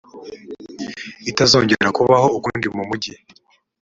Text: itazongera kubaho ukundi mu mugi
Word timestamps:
itazongera 1.31 1.89
kubaho 1.97 2.27
ukundi 2.37 2.67
mu 2.75 2.81
mugi 2.89 3.13